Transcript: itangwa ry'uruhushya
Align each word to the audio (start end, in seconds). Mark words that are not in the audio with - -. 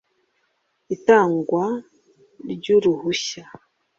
itangwa 0.95 1.65
ry'uruhushya 2.53 3.43